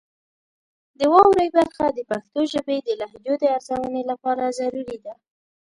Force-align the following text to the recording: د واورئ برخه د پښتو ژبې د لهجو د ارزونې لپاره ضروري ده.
د 0.99 1.01
واورئ 1.13 1.47
برخه 1.57 1.85
د 1.91 1.99
پښتو 2.09 2.39
ژبې 2.51 2.77
د 2.83 2.89
لهجو 3.01 3.33
د 3.39 3.43
ارزونې 3.55 4.03
لپاره 4.11 4.43
ضروري 4.59 4.97
ده. 5.05 5.13